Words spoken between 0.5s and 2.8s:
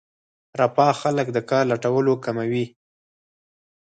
رفاه خلک د کار لټولو کموي.